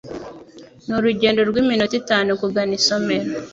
[0.85, 3.29] Ni urugendo rw'iminota itanu kugana isomero.